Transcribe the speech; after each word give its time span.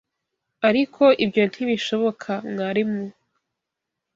Ariko 0.69 1.03
ibyo 1.25 1.43
ntibishoboka, 1.51 2.31
mwarimu. 2.51 3.03